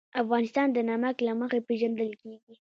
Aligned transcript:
افغانستان 0.21 0.67
د 0.73 0.77
نمک 0.89 1.15
له 1.27 1.33
مخې 1.39 1.59
پېژندل 1.67 2.11
کېږي. 2.21 2.53